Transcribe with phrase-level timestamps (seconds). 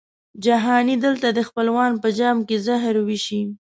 [0.45, 3.41] جهاني دلته دي خپلوان په جام کي زهر وېشي